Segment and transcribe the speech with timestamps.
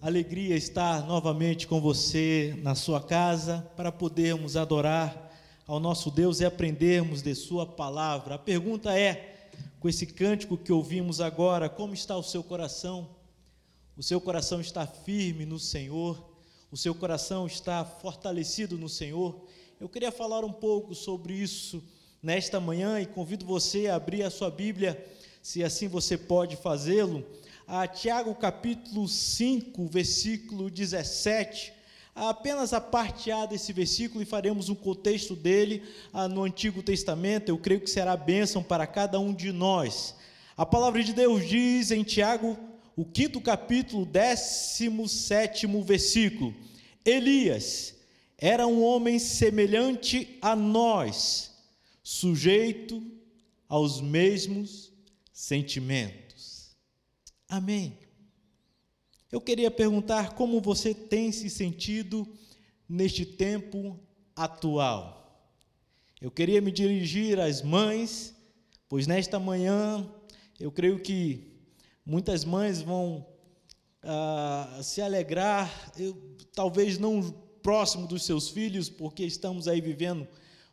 [0.00, 5.34] Alegria estar novamente com você na sua casa para podermos adorar
[5.66, 8.34] ao nosso Deus e aprendermos de Sua palavra.
[8.34, 9.48] A pergunta é:
[9.80, 13.08] com esse cântico que ouvimos agora, como está o seu coração?
[13.96, 16.22] O seu coração está firme no Senhor?
[16.70, 19.46] O seu coração está fortalecido no Senhor?
[19.80, 21.82] Eu queria falar um pouco sobre isso
[22.22, 25.02] nesta manhã e convido você a abrir a sua Bíblia,
[25.42, 27.24] se assim você pode fazê-lo
[27.66, 31.72] a Tiago capítulo 5, versículo 17,
[32.14, 35.82] apenas a parte A desse versículo e faremos um contexto dele
[36.12, 40.14] ah, no Antigo Testamento, eu creio que será bênção para cada um de nós.
[40.56, 42.56] A palavra de Deus diz em Tiago,
[42.94, 46.54] o quinto capítulo, 17 versículo:
[47.04, 47.96] Elias
[48.38, 51.50] era um homem semelhante a nós,
[52.02, 53.02] sujeito
[53.68, 54.92] aos mesmos
[55.32, 56.25] sentimentos.
[57.48, 57.98] Amém.
[59.30, 62.26] Eu queria perguntar como você tem se sentido
[62.88, 63.98] neste tempo
[64.34, 65.52] atual.
[66.20, 68.34] Eu queria me dirigir às mães,
[68.88, 70.08] pois nesta manhã
[70.58, 71.52] eu creio que
[72.04, 73.26] muitas mães vão
[74.02, 76.16] ah, se alegrar, eu,
[76.54, 77.20] talvez não
[77.62, 80.26] próximo dos seus filhos, porque estamos aí vivendo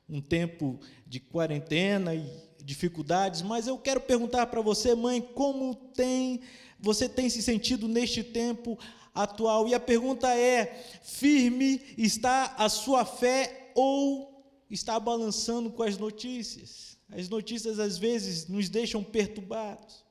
[0.08, 2.24] um tempo de quarentena e
[2.64, 6.42] dificuldades, mas eu quero perguntar para você, mãe, como tem
[6.80, 8.78] você tem se sentido neste tempo
[9.16, 9.68] atual?
[9.68, 16.98] E a pergunta é: firme está a sua fé ou está balançando com as notícias?
[17.10, 20.04] As notícias às vezes nos deixam perturbados.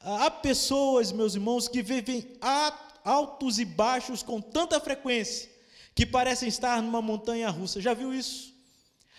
[0.00, 2.26] Há pessoas, meus irmãos, que vivem
[3.04, 5.50] altos e baixos com tanta frequência
[5.94, 7.80] que parecem estar numa montanha russa.
[7.80, 8.54] Já viu isso?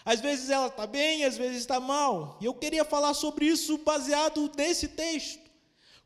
[0.04, 2.38] Às vezes ela está bem, às vezes está mal.
[2.42, 5.40] E eu queria falar sobre isso baseado nesse texto.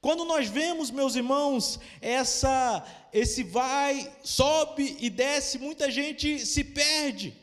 [0.01, 7.33] Quando nós vemos, meus irmãos, essa esse vai, sobe e desce, muita gente se perde.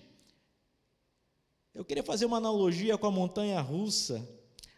[1.75, 4.29] Eu queria fazer uma analogia com a montanha russa.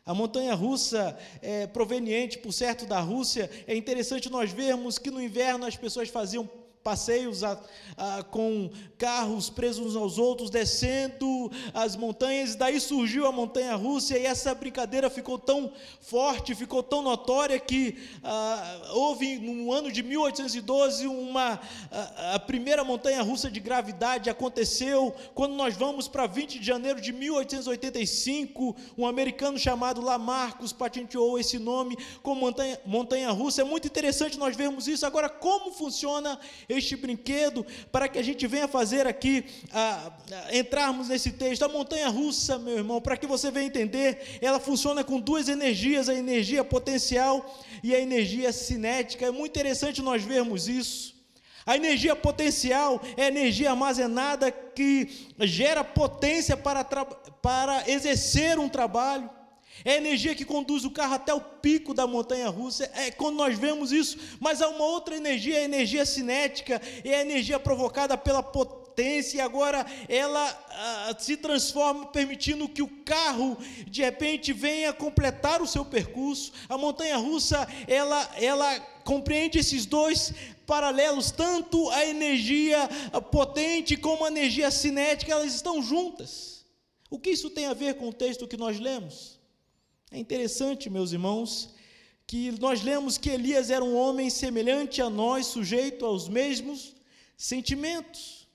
[0.07, 5.21] A montanha russa, é, proveniente, por certo, da Rússia, é interessante nós vermos que no
[5.21, 6.49] inverno as pessoas faziam
[6.85, 7.59] passeios a,
[7.97, 12.55] a, com carros presos uns aos outros, descendo as montanhas.
[12.55, 15.73] Daí surgiu a montanha russa e essa brincadeira ficou tão
[16.03, 21.59] forte, ficou tão notória que ah, houve no ano de 1812 uma
[21.91, 27.01] a, a primeira montanha russa de gravidade aconteceu quando nós vamos para 20 de janeiro
[27.01, 33.63] de 1885, um americano chamado Lamarcus patenteou esse nome como montanha, montanha russa.
[33.63, 35.07] É muito interessante nós vermos isso.
[35.07, 36.39] Agora, como funciona
[36.77, 40.13] este brinquedo, para que a gente venha fazer aqui, a,
[40.49, 41.65] a, entrarmos nesse texto.
[41.65, 46.09] A montanha russa, meu irmão, para que você venha entender, ela funciona com duas energias:
[46.09, 49.27] a energia potencial e a energia cinética.
[49.27, 51.15] É muito interessante nós vermos isso.
[51.67, 59.31] A energia potencial é a energia armazenada que gera potência para, para exercer um trabalho.
[59.83, 62.91] É a energia que conduz o carro até o pico da montanha russa.
[62.95, 64.19] É quando nós vemos isso.
[64.39, 69.41] Mas há uma outra energia, a energia cinética, é a energia provocada pela potência, e
[69.41, 73.59] agora ela ah, se transforma, permitindo que o carro
[73.89, 76.53] de repente venha completar o seu percurso.
[76.69, 80.33] A montanha russa, ela, ela compreende esses dois
[80.67, 82.89] paralelos, tanto a energia
[83.31, 86.65] potente como a energia cinética, elas estão juntas.
[87.11, 89.34] O que isso tem a ver com o texto que nós lemos?
[90.11, 91.75] É interessante, meus irmãos,
[92.27, 96.95] que nós lemos que Elias era um homem semelhante a nós, sujeito aos mesmos
[97.37, 98.49] sentimentos.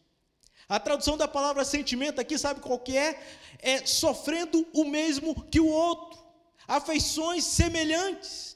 [0.67, 3.19] A tradução da palavra sentimento aqui, sabe qual que é?
[3.59, 6.19] É sofrendo o mesmo que o outro,
[6.67, 8.55] afeições semelhantes.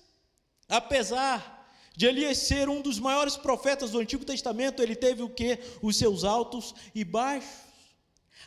[0.69, 1.53] Apesar
[1.95, 5.59] de Elias ser um dos maiores profetas do Antigo Testamento, ele teve o que?
[5.81, 7.62] Os seus altos e baixos.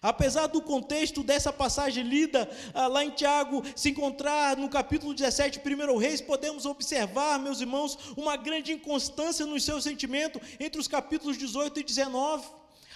[0.02, 5.60] Apesar do contexto dessa passagem lida ah, lá em Tiago se encontrar no capítulo 17,
[5.60, 11.38] 1 Reis, podemos observar, meus irmãos, uma grande inconstância no seu sentimento entre os capítulos
[11.38, 12.46] 18 e 19.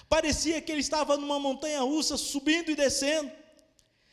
[0.08, 3.30] Parecia que ele estava numa montanha russa, subindo e descendo.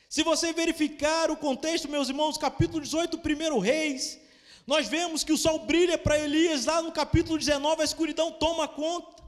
[0.08, 4.20] Se você verificar o contexto, meus irmãos, capítulo 18, 1 Reis,
[4.66, 8.68] nós vemos que o sol brilha para Elias, lá no capítulo 19, a escuridão toma
[8.68, 9.27] conta.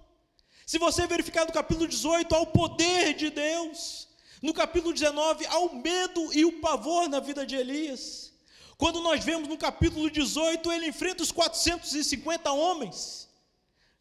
[0.70, 4.08] Se você verificar no capítulo 18, há o poder de Deus.
[4.40, 8.32] No capítulo 19, há o medo e o pavor na vida de Elias.
[8.78, 13.28] Quando nós vemos no capítulo 18, ele enfrenta os 450 homens.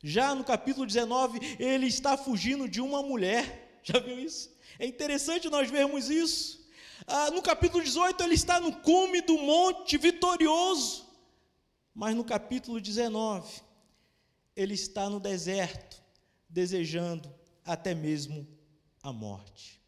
[0.03, 3.81] Já no capítulo 19, ele está fugindo de uma mulher.
[3.83, 4.55] Já viu isso?
[4.79, 6.69] É interessante nós vermos isso.
[7.07, 11.07] Ah, no capítulo 18, ele está no cume do monte, vitorioso.
[11.95, 13.63] Mas no capítulo 19,
[14.55, 16.07] ele está no deserto,
[16.49, 17.33] desejando
[17.65, 18.47] até mesmo
[19.03, 19.81] a morte.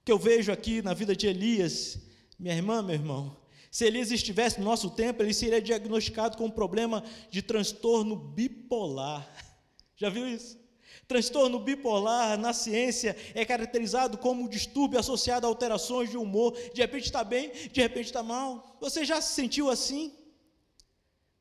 [0.00, 2.00] O que eu vejo aqui na vida de Elias,
[2.38, 3.36] minha irmã, meu irmão,
[3.70, 9.28] se Elias estivesse no nosso tempo, ele seria diagnosticado com um problema de transtorno bipolar.
[9.96, 10.58] Já viu isso?
[11.06, 16.56] Transtorno bipolar na ciência é caracterizado como um distúrbio associado a alterações de humor.
[16.74, 18.76] De repente está bem, de repente está mal.
[18.80, 20.12] Você já se sentiu assim?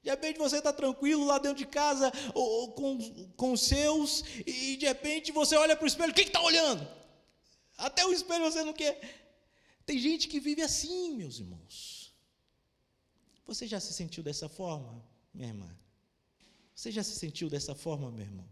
[0.08, 2.98] De repente você está tranquilo lá dentro de casa ou, ou com,
[3.36, 6.88] com os seus, e de repente você olha para o espelho, quem está olhando?
[7.78, 9.02] Até o espelho você não quer.
[9.86, 12.14] Tem gente que vive assim, meus irmãos.
[13.46, 15.78] Você já se sentiu dessa forma, minha irmã?
[16.74, 18.48] Você já se sentiu dessa forma, meu irmão?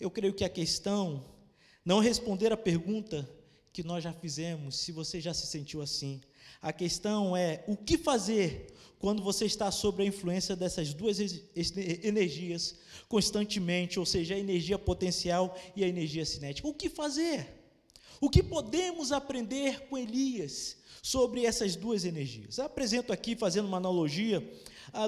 [0.00, 1.22] Eu creio que a questão
[1.84, 3.28] não responder a pergunta
[3.70, 6.22] que nós já fizemos, se você já se sentiu assim.
[6.60, 12.76] A questão é o que fazer quando você está sob a influência dessas duas energias
[13.08, 16.66] constantemente, ou seja, a energia potencial e a energia cinética.
[16.66, 17.46] O que fazer?
[18.20, 22.56] O que podemos aprender com Elias sobre essas duas energias?
[22.56, 24.42] Eu apresento aqui, fazendo uma analogia,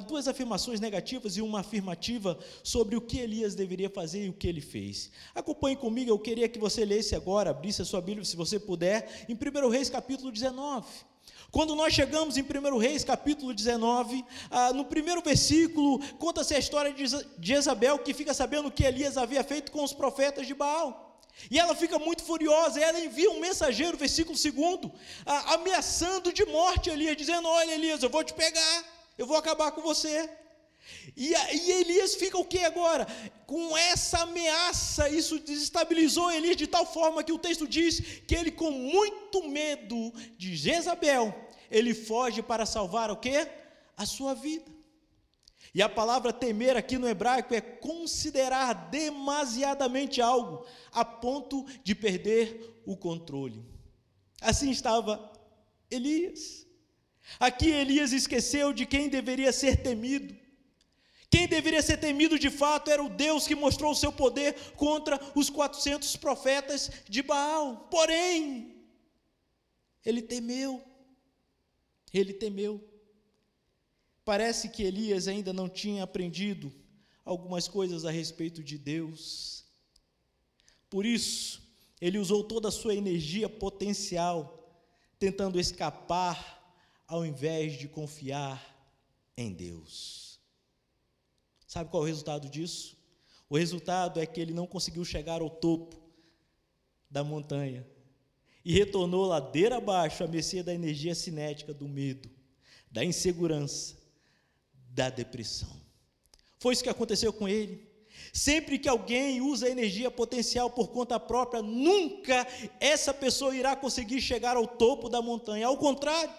[0.07, 4.47] duas afirmações negativas e uma afirmativa sobre o que Elias deveria fazer e o que
[4.47, 5.09] ele fez.
[5.33, 9.25] Acompanhe comigo, eu queria que você lesse agora, abrisse a sua Bíblia, se você puder,
[9.27, 10.85] em 1 Reis capítulo 19.
[11.51, 16.93] Quando nós chegamos em 1 Reis, capítulo 19, ah, no primeiro versículo, conta-se a história
[16.93, 17.05] de
[17.41, 21.19] Jezabel, que fica sabendo o que Elias havia feito com os profetas de Baal.
[21.49, 24.91] E ela fica muito furiosa, ela envia um mensageiro, versículo 2,
[25.25, 28.83] ah, ameaçando de morte Elias, dizendo: Olha, Elias, eu vou te pegar,
[29.17, 30.29] eu vou acabar com você.
[31.15, 33.05] E, e Elias fica o que agora?
[33.45, 38.51] Com essa ameaça, isso desestabilizou Elias de tal forma que o texto diz que ele,
[38.51, 41.33] com muito medo de Jezabel,
[41.69, 43.47] ele foge para salvar o que?
[43.97, 44.79] A sua vida.
[45.73, 52.81] E a palavra temer aqui no hebraico é considerar demasiadamente algo, a ponto de perder
[52.85, 53.63] o controle.
[54.41, 55.31] Assim estava
[55.91, 56.65] Elias.
[57.39, 60.35] Aqui Elias esqueceu de quem deveria ser temido.
[61.29, 65.19] Quem deveria ser temido de fato era o Deus que mostrou o seu poder contra
[65.35, 67.87] os 400 profetas de Baal.
[67.91, 68.75] Porém,
[70.03, 70.83] ele temeu.
[72.11, 72.83] Ele temeu.
[74.25, 76.73] Parece que Elias ainda não tinha aprendido
[77.23, 79.65] algumas coisas a respeito de Deus.
[80.89, 81.61] Por isso,
[82.01, 84.55] ele usou toda a sua energia potencial
[85.19, 86.57] tentando escapar
[87.07, 88.63] ao invés de confiar
[89.37, 90.28] em Deus.
[91.69, 92.97] Sabe qual é o resultado disso?
[93.47, 96.01] O resultado é que ele não conseguiu chegar ao topo
[97.07, 97.85] da montanha
[98.65, 102.27] e retornou ladeira abaixo à mercê da energia cinética do medo,
[102.89, 103.95] da insegurança,
[104.89, 105.69] da depressão.
[106.57, 107.87] Foi isso que aconteceu com ele.
[108.33, 112.47] Sempre que alguém usa energia potencial por conta própria, nunca
[112.79, 115.67] essa pessoa irá conseguir chegar ao topo da montanha.
[115.67, 116.33] Ao contrário,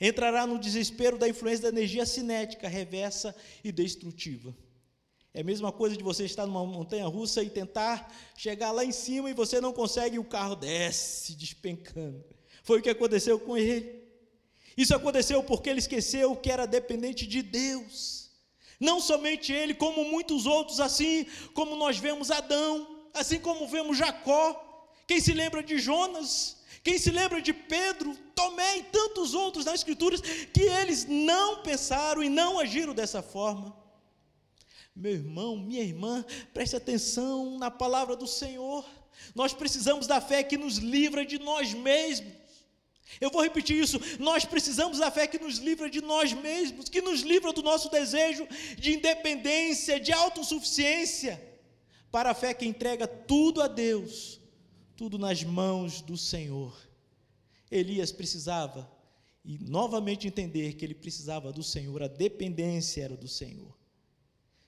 [0.00, 3.34] entrará no desespero da influência da energia cinética, reversa
[3.64, 4.54] e destrutiva.
[5.32, 8.92] É a mesma coisa de você estar numa montanha russa e tentar chegar lá em
[8.92, 12.24] cima e você não consegue e o carro desce despencando.
[12.62, 14.02] Foi o que aconteceu com ele.
[14.76, 18.30] Isso aconteceu porque ele esqueceu que era dependente de Deus.
[18.80, 24.90] Não somente ele, como muitos outros, assim como nós vemos Adão, assim como vemos Jacó.
[25.06, 26.56] Quem se lembra de Jonas?
[26.86, 32.22] Quem se lembra de Pedro, Tomé e tantos outros nas Escrituras que eles não pensaram
[32.22, 33.76] e não agiram dessa forma.
[34.94, 36.24] Meu irmão, minha irmã,
[36.54, 38.84] preste atenção na palavra do Senhor.
[39.34, 42.32] Nós precisamos da fé que nos livra de nós mesmos.
[43.20, 44.00] Eu vou repetir isso.
[44.20, 47.90] Nós precisamos da fé que nos livra de nós mesmos, que nos livra do nosso
[47.90, 48.46] desejo
[48.78, 51.42] de independência, de autossuficiência,
[52.12, 54.45] para a fé que entrega tudo a Deus
[54.96, 56.74] tudo nas mãos do Senhor.
[57.70, 58.90] Elias precisava,
[59.44, 63.76] e novamente entender que ele precisava do Senhor, a dependência era do Senhor.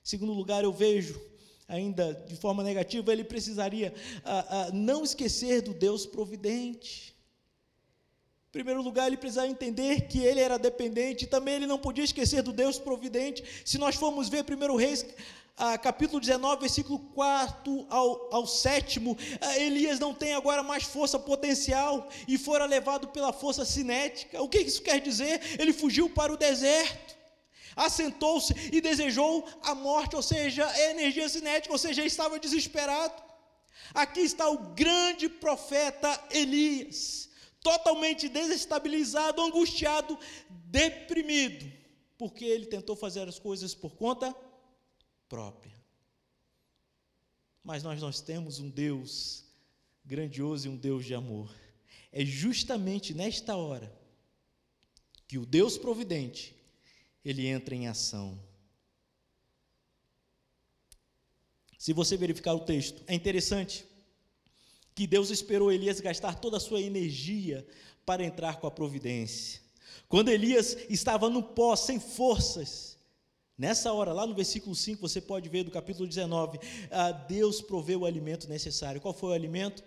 [0.03, 1.19] Segundo lugar, eu vejo,
[1.67, 3.93] ainda de forma negativa, ele precisaria
[4.23, 7.15] ah, ah, não esquecer do Deus providente.
[8.49, 12.03] Em primeiro lugar, ele precisava entender que ele era dependente, e também ele não podia
[12.03, 13.43] esquecer do Deus providente.
[13.63, 15.05] Se nós formos ver 1 Reis
[15.59, 19.01] ah, capítulo 19, versículo 4 ao, ao 7,
[19.41, 24.41] ah, Elias não tem agora mais força potencial e fora levado pela força cinética.
[24.41, 25.41] O que isso quer dizer?
[25.59, 27.17] Ele fugiu para o deserto,
[27.75, 33.21] assentou-se e desejou a morte, ou seja, a energia cinética, ou seja, estava desesperado.
[33.93, 37.29] Aqui está o grande profeta Elias,
[37.61, 40.17] totalmente desestabilizado, angustiado,
[40.49, 41.69] deprimido,
[42.17, 44.33] porque ele tentou fazer as coisas por conta
[45.29, 45.73] própria.
[47.63, 49.45] Mas nós, nós temos um Deus
[50.03, 51.55] grandioso e um Deus de amor.
[52.11, 53.95] É justamente nesta hora
[55.27, 56.55] que o Deus providente
[57.23, 58.41] ele entra em ação.
[61.77, 63.85] Se você verificar o texto, é interessante
[64.95, 67.65] que Deus esperou Elias gastar toda a sua energia
[68.05, 69.61] para entrar com a providência.
[70.07, 72.88] Quando Elias estava no pó, sem forças,
[73.59, 76.57] nessa hora, lá no versículo 5, você pode ver do capítulo 19,
[76.89, 79.01] ah, Deus proveu o alimento necessário.
[79.01, 79.83] Qual foi o alimento?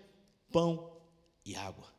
[0.51, 0.91] Pão
[1.43, 1.91] e água.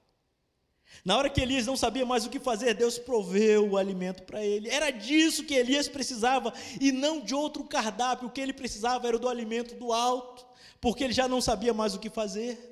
[1.05, 4.45] Na hora que Elias não sabia mais o que fazer, Deus proveu o alimento para
[4.45, 4.69] ele.
[4.69, 8.29] Era disso que Elias precisava e não de outro cardápio.
[8.29, 10.47] O que ele precisava era do alimento do alto,
[10.81, 12.71] porque ele já não sabia mais o que fazer.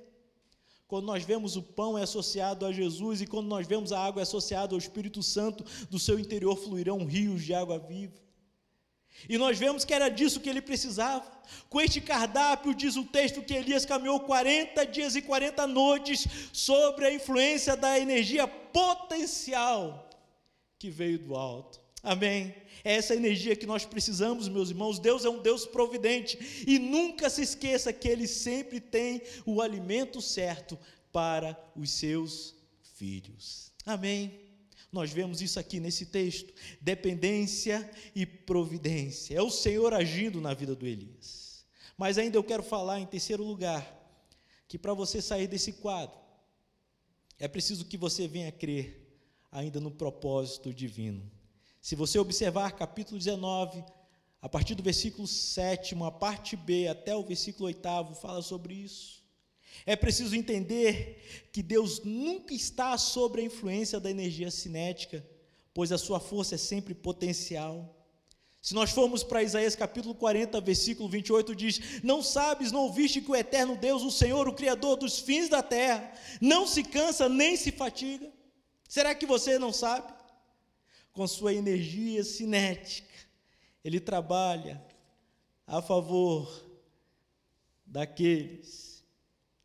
[0.87, 4.21] Quando nós vemos o pão é associado a Jesus e quando nós vemos a água
[4.21, 8.23] é associada ao Espírito Santo, do seu interior fluirão rios de água viva.
[9.29, 11.31] E nós vemos que era disso que ele precisava.
[11.69, 17.07] Com este cardápio, diz o texto que Elias caminhou 40 dias e 40 noites sobre
[17.07, 20.09] a influência da energia potencial
[20.79, 21.81] que veio do alto.
[22.03, 22.55] Amém?
[22.85, 24.99] É essa energia que nós precisamos, meus irmãos.
[24.99, 26.65] Deus é um Deus providente.
[26.67, 30.77] E nunca se esqueça que Ele sempre tem o alimento certo
[31.13, 32.57] para os seus
[32.95, 33.73] filhos.
[33.87, 34.42] Amém?
[34.93, 39.35] Nós vemos isso aqui nesse texto: dependência e providência.
[39.35, 41.65] É o Senhor agindo na vida do Elias.
[41.97, 44.01] Mas ainda eu quero falar em terceiro lugar
[44.69, 46.19] que para você sair desse quadro,
[47.39, 49.03] é preciso que você venha crer
[49.51, 51.31] ainda no propósito divino.
[51.81, 53.85] Se você observar capítulo 19,
[54.41, 59.22] a partir do versículo 7, a parte B até o versículo 8, fala sobre isso.
[59.85, 65.27] É preciso entender que Deus nunca está sob a influência da energia cinética,
[65.75, 67.99] pois a sua força é sempre potencial.
[68.61, 73.31] Se nós formos para Isaías capítulo 40, versículo 28, diz: Não sabes, não ouviste que
[73.31, 77.57] o eterno Deus, o Senhor, o Criador dos fins da terra, não se cansa nem
[77.57, 78.31] se fatiga?
[78.89, 80.13] Será que você não sabe?
[81.13, 83.13] Com sua energia cinética,
[83.85, 84.83] ele trabalha
[85.67, 86.49] a favor
[87.85, 88.92] daqueles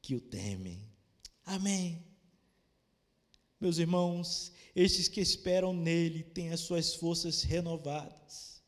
[0.07, 0.81] que o temem.
[1.43, 2.01] Amém.
[3.59, 8.63] Meus irmãos, estes que esperam nele têm as suas forças renovadas.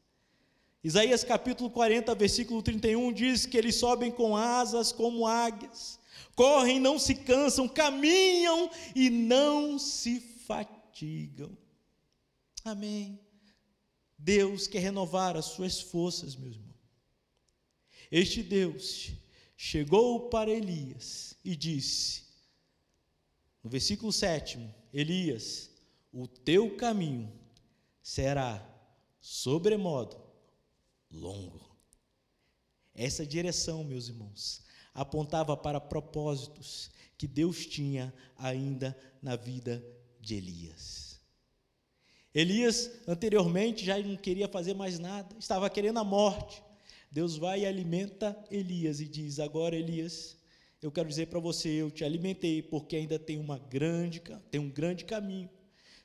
[0.83, 5.97] Isaías capítulo 40, versículo 31 diz que eles sobem com asas como águias,
[6.35, 11.57] correm, não se cansam, caminham e não se fatigam.
[12.65, 13.17] Amém.
[14.17, 16.75] Deus quer renovar as suas forças, meus irmãos.
[18.11, 19.13] Este Deus
[19.61, 22.23] chegou para Elias e disse,
[23.61, 24.57] no versículo 7,
[24.93, 25.69] Elias,
[26.13, 27.29] o teu caminho
[28.01, 28.65] será
[29.19, 30.15] sobremodo
[31.11, 31.75] longo.
[32.95, 34.63] Essa direção, meus irmãos,
[34.93, 39.85] apontava para propósitos que Deus tinha ainda na vida
[40.21, 41.19] de Elias.
[42.33, 46.63] Elias, anteriormente, já não queria fazer mais nada, estava querendo a morte.
[47.11, 50.37] Deus vai e alimenta Elias e diz: Agora, Elias,
[50.81, 54.69] eu quero dizer para você, eu te alimentei porque ainda tem uma grande, tem um
[54.69, 55.49] grande caminho,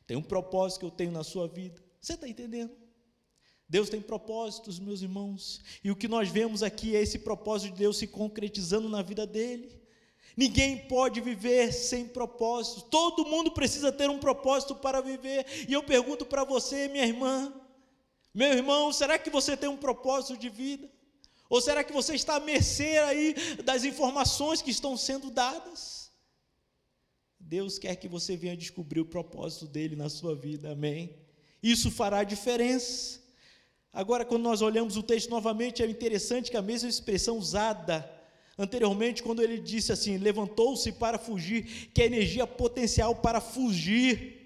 [0.06, 1.82] tem um propósito que eu tenho na sua vida.
[2.00, 2.72] Você está entendendo?
[3.68, 7.78] Deus tem propósitos, meus irmãos, e o que nós vemos aqui é esse propósito de
[7.78, 9.80] Deus se concretizando na vida dele.
[10.36, 15.82] Ninguém pode viver sem propósito, todo mundo precisa ter um propósito para viver, e eu
[15.82, 17.52] pergunto para você, minha irmã,
[18.34, 20.90] meu irmão, será que você tem um propósito de vida?
[21.48, 23.34] Ou será que você está à mercê aí
[23.64, 26.10] das informações que estão sendo dadas?
[27.38, 31.14] Deus quer que você venha descobrir o propósito dele na sua vida, amém?
[31.62, 33.20] Isso fará diferença.
[33.92, 38.10] Agora, quando nós olhamos o texto novamente, é interessante que a mesma expressão usada
[38.58, 44.43] anteriormente, quando ele disse assim: levantou-se para fugir, que é energia potencial para fugir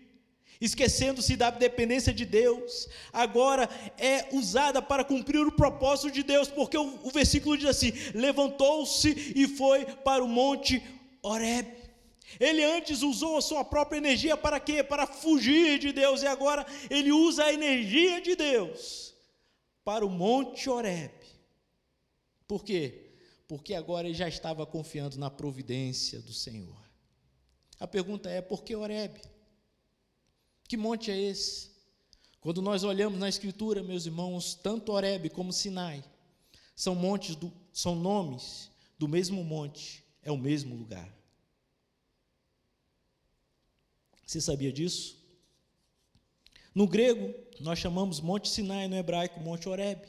[0.60, 6.76] esquecendo-se da dependência de Deus, agora é usada para cumprir o propósito de Deus, porque
[6.76, 10.82] o, o versículo diz assim: levantou-se e foi para o monte
[11.22, 11.76] Horeb.
[12.38, 14.82] Ele antes usou a sua própria energia para quê?
[14.82, 19.14] Para fugir de Deus, e agora ele usa a energia de Deus
[19.84, 21.12] para o monte Horeb.
[22.46, 23.12] Por quê?
[23.46, 26.76] Porque agora ele já estava confiando na providência do Senhor.
[27.80, 29.18] A pergunta é: por que Horeb?
[30.68, 31.70] Que monte é esse?
[32.40, 36.04] Quando nós olhamos na Escritura, meus irmãos, tanto Horeb como Sinai
[36.76, 41.12] são montes, do, são nomes do mesmo monte, é o mesmo lugar.
[44.24, 45.16] Você sabia disso?
[46.74, 50.06] No grego, nós chamamos Monte Sinai, no hebraico, Monte Horeb.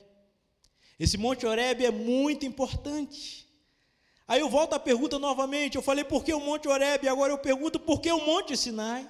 [0.99, 3.47] Esse Monte Horebe é muito importante.
[4.27, 5.75] Aí eu volto à pergunta novamente.
[5.75, 9.09] Eu falei por que o Monte Horebe, agora eu pergunto por que o Monte Sinai?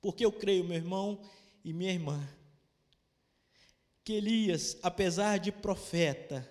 [0.00, 1.20] Porque eu creio, meu irmão
[1.64, 2.28] e minha irmã,
[4.04, 6.50] que Elias, apesar de profeta,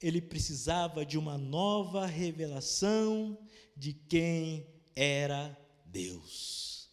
[0.00, 3.38] ele precisava de uma nova revelação
[3.76, 6.90] de quem era Deus.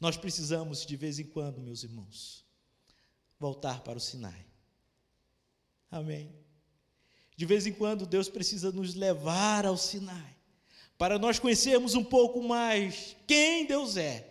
[0.00, 2.44] Nós precisamos, de vez em quando, meus irmãos,
[3.38, 4.46] voltar para o Sinai.
[5.90, 6.34] Amém.
[7.36, 10.33] De vez em quando, Deus precisa nos levar ao Sinai,
[10.98, 14.30] para nós conhecermos um pouco mais quem Deus é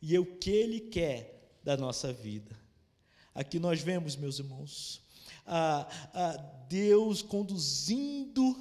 [0.00, 2.56] e o que Ele quer da nossa vida.
[3.34, 5.02] Aqui nós vemos, meus irmãos,
[5.46, 6.36] a, a
[6.68, 8.56] Deus conduzindo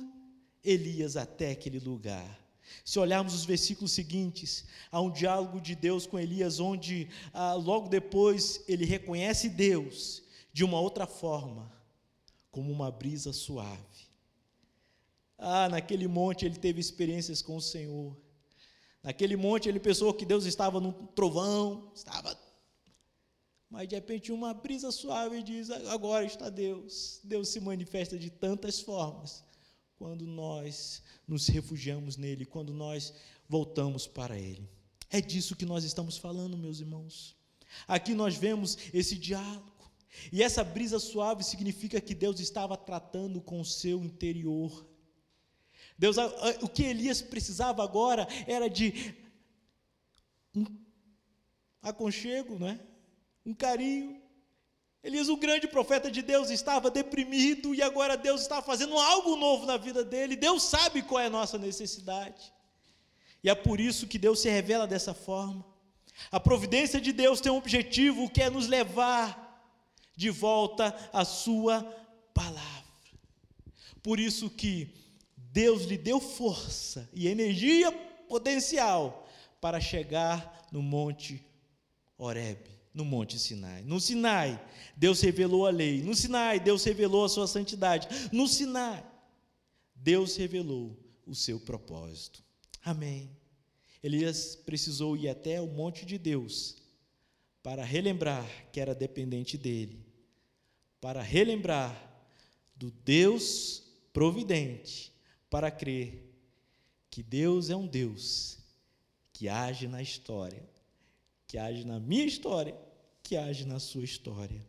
[0.63, 2.47] Elias até aquele lugar.
[2.83, 7.89] Se olharmos os versículos seguintes, há um diálogo de Deus com Elias, onde ah, logo
[7.89, 10.23] depois ele reconhece Deus
[10.53, 11.71] de uma outra forma,
[12.51, 14.06] como uma brisa suave.
[15.37, 18.17] Ah, naquele monte ele teve experiências com o Senhor.
[19.03, 22.37] Naquele monte ele pensou que Deus estava num trovão, estava.
[23.69, 27.19] Mas de repente uma brisa suave diz: agora está Deus.
[27.23, 29.43] Deus se manifesta de tantas formas
[29.97, 33.13] quando nós nos refugiamos nele, quando nós
[33.47, 34.69] voltamos para ele.
[35.09, 37.35] É disso que nós estamos falando, meus irmãos.
[37.87, 39.91] Aqui nós vemos esse diálogo.
[40.31, 44.85] E essa brisa suave significa que Deus estava tratando com o seu interior.
[45.97, 46.17] Deus,
[46.61, 49.15] o que Elias precisava agora era de
[50.55, 50.65] um
[51.81, 52.79] aconchego, não é?
[53.45, 54.21] Um carinho.
[55.03, 59.65] Elias, o grande profeta de Deus, estava deprimido e agora Deus está fazendo algo novo
[59.65, 60.35] na vida dele.
[60.35, 62.53] Deus sabe qual é a nossa necessidade.
[63.43, 65.65] E é por isso que Deus se revela dessa forma.
[66.31, 69.45] A providência de Deus tem um objetivo que é nos levar
[70.15, 71.83] de volta à sua
[72.33, 72.83] palavra.
[74.03, 74.93] Por isso que
[75.51, 77.91] Deus lhe deu força e energia
[78.27, 79.27] potencial
[79.59, 81.43] para chegar no monte
[82.17, 82.59] Horeb,
[82.93, 83.83] no monte Sinai.
[83.83, 84.59] No Sinai,
[84.95, 86.01] Deus revelou a lei.
[86.01, 88.07] No Sinai, Deus revelou a sua santidade.
[88.31, 89.03] No Sinai,
[89.95, 92.43] Deus revelou o seu propósito.
[92.83, 93.29] Amém.
[94.01, 96.77] Elias precisou ir até o monte de Deus
[97.61, 100.05] para relembrar que era dependente dele,
[101.01, 101.93] para relembrar
[102.75, 105.16] do Deus providente
[105.57, 106.23] para crer
[107.09, 108.59] que Deus é um Deus
[109.33, 110.63] que age na história,
[111.47, 112.79] que age na minha história,
[113.23, 114.63] que age na sua história.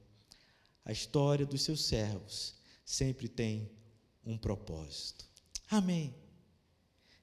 [0.86, 2.54] A história dos seus servos
[2.86, 3.70] sempre tem
[4.24, 5.26] um propósito.
[5.68, 6.14] Amém.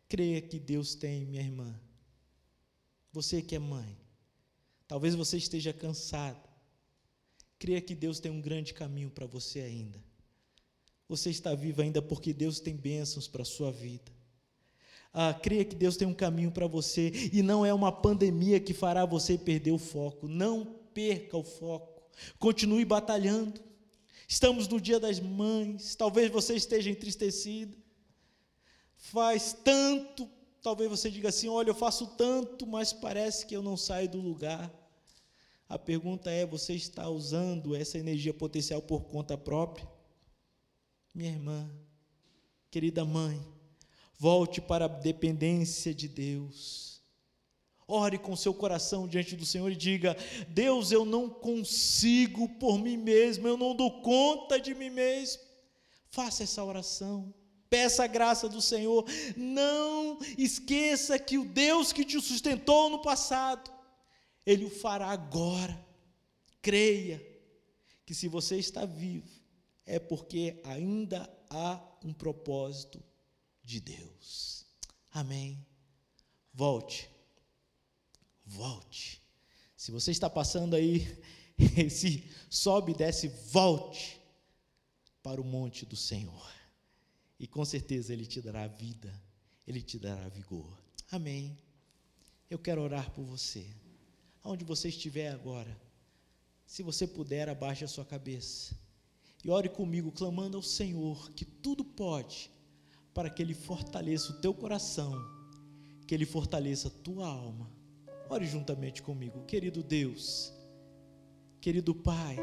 [0.07, 1.75] Creia que Deus tem, minha irmã.
[3.11, 3.97] Você que é mãe,
[4.87, 6.47] talvez você esteja cansada.
[7.57, 9.99] Creia que Deus tem um grande caminho para você ainda.
[11.07, 14.11] Você está vivo ainda porque Deus tem bênçãos para a sua vida.
[15.13, 18.73] Ah, creia que Deus tem um caminho para você e não é uma pandemia que
[18.73, 20.27] fará você perder o foco.
[20.27, 22.01] Não perca o foco.
[22.37, 23.61] Continue batalhando.
[24.27, 25.95] Estamos no Dia das Mães.
[25.95, 27.77] Talvez você esteja entristecido.
[28.97, 30.29] Faz tanto.
[30.61, 34.19] Talvez você diga assim: Olha, eu faço tanto, mas parece que eu não saio do
[34.19, 34.73] lugar.
[35.69, 39.94] A pergunta é: você está usando essa energia potencial por conta própria?
[41.15, 41.71] Minha irmã,
[42.69, 43.41] querida mãe,
[44.19, 47.01] volte para a dependência de Deus.
[47.87, 50.17] Ore com seu coração diante do Senhor e diga:
[50.49, 55.41] Deus, eu não consigo por mim mesmo, eu não dou conta de mim mesmo.
[56.09, 57.33] Faça essa oração.
[57.69, 59.05] Peça a graça do Senhor.
[59.37, 63.71] Não esqueça que o Deus que te sustentou no passado,
[64.45, 65.81] Ele o fará agora.
[66.61, 67.25] Creia
[68.05, 69.34] que se você está vivo,
[69.85, 73.01] é porque ainda há um propósito
[73.63, 74.65] de Deus.
[75.11, 75.65] Amém.
[76.53, 77.09] Volte.
[78.45, 79.21] Volte.
[79.75, 81.21] Se você está passando aí
[81.77, 84.19] esse sobe e desce, volte
[85.21, 86.51] para o monte do Senhor.
[87.39, 89.13] E com certeza ele te dará vida,
[89.67, 90.77] ele te dará vigor.
[91.11, 91.57] Amém.
[92.49, 93.65] Eu quero orar por você.
[94.43, 95.79] Aonde você estiver agora,
[96.65, 98.75] se você puder, abaixe a sua cabeça.
[99.45, 102.49] E ore comigo, clamando ao Senhor que tudo pode,
[103.13, 105.13] para que Ele fortaleça o teu coração,
[106.07, 107.69] que Ele fortaleça a tua alma.
[108.27, 110.51] Ore juntamente comigo, querido Deus,
[111.61, 112.37] querido Pai.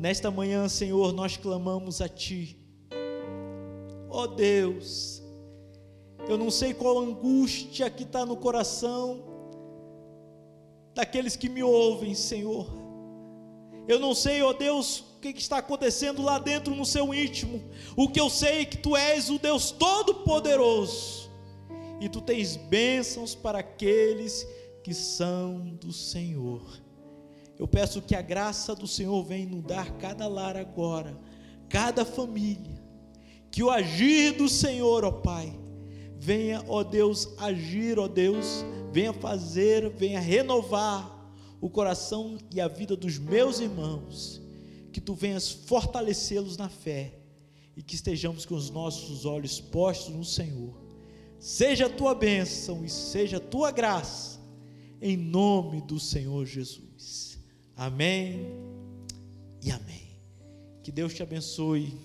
[0.00, 2.58] Nesta manhã, Senhor, nós clamamos a Ti.
[4.08, 5.22] Ó oh Deus,
[6.26, 9.22] eu não sei qual angústia que está no coração
[10.94, 12.83] daqueles que me ouvem, Senhor.
[13.86, 17.62] Eu não sei, ó Deus, o que está acontecendo lá dentro no seu íntimo.
[17.96, 21.30] O que eu sei é que tu és o Deus Todo-Poderoso.
[22.00, 24.46] E tu tens bênçãos para aqueles
[24.82, 26.62] que são do Senhor.
[27.58, 31.16] Eu peço que a graça do Senhor venha inundar cada lar agora,
[31.68, 32.82] cada família.
[33.50, 35.56] Que o agir do Senhor, ó Pai,
[36.18, 41.13] venha, ó Deus, agir, ó Deus, venha fazer, venha renovar
[41.64, 44.38] o coração e a vida dos meus irmãos,
[44.92, 47.18] que tu venhas fortalecê-los na fé
[47.74, 50.78] e que estejamos com os nossos olhos postos no Senhor.
[51.40, 54.38] Seja a tua bênção e seja a tua graça,
[55.00, 57.38] em nome do Senhor Jesus.
[57.74, 58.44] Amém
[59.62, 60.20] e amém.
[60.82, 61.98] Que Deus te abençoe,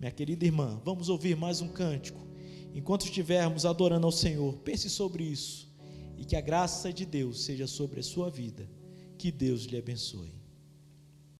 [0.00, 0.80] minha querida irmã.
[0.84, 2.26] Vamos ouvir mais um cântico.
[2.74, 5.72] Enquanto estivermos adorando ao Senhor, pense sobre isso
[6.18, 8.68] e que a graça de Deus seja sobre a sua vida.
[9.18, 10.35] Que Deus lhe abençoe.